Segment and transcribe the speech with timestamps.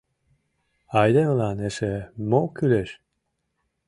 [1.01, 1.93] Айдемылан эше
[2.29, 2.89] мо кӱлеш?